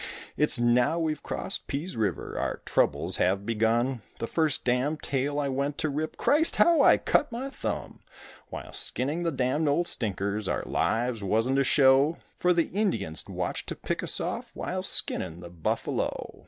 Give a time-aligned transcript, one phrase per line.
[0.35, 4.01] It's now we've crossed Pease River, our troubles have begun.
[4.17, 6.55] The first damned tail I went to rip, Christ!
[6.55, 7.99] how I cut my thumb!
[8.49, 13.69] While skinning the damned old stinkers our lives wasn't a show, For the Indians watched
[13.69, 16.39] to pick us off while skinning the buffalo.